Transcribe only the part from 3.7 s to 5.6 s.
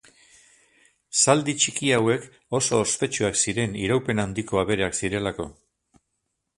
iraupen handiko abereak zirelako.